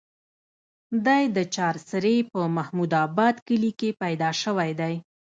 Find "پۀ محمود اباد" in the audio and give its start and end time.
2.31-3.35